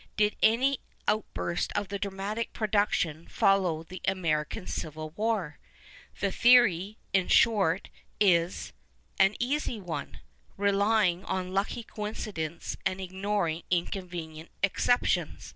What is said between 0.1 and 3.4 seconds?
Did any outburst of dramatic production